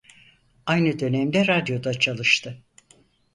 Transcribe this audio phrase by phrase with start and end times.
[0.65, 2.63] Aynı dönemde radyoda çalıştı.